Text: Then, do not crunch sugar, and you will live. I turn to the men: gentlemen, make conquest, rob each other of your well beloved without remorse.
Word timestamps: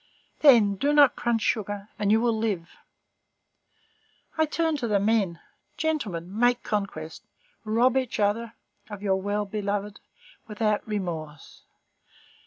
Then, 0.39 0.77
do 0.77 0.93
not 0.93 1.15
crunch 1.15 1.43
sugar, 1.43 1.89
and 1.99 2.11
you 2.11 2.19
will 2.19 2.35
live. 2.35 2.71
I 4.35 4.47
turn 4.47 4.75
to 4.77 4.87
the 4.87 4.99
men: 4.99 5.39
gentlemen, 5.77 6.35
make 6.35 6.63
conquest, 6.63 7.21
rob 7.65 7.95
each 7.95 8.19
other 8.19 8.53
of 8.89 9.03
your 9.03 9.21
well 9.21 9.45
beloved 9.45 9.99
without 10.47 10.87
remorse. 10.87 11.61